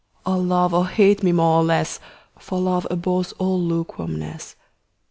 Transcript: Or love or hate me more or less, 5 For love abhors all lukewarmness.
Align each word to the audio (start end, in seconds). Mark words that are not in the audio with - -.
Or 0.25 0.37
love 0.39 0.73
or 0.73 0.87
hate 0.87 1.21
me 1.21 1.31
more 1.31 1.59
or 1.59 1.63
less, 1.63 1.99
5 2.33 2.43
For 2.43 2.59
love 2.59 2.87
abhors 2.89 3.33
all 3.33 3.61
lukewarmness. 3.61 4.55